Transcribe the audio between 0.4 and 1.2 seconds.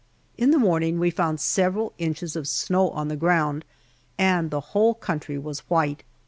the morning we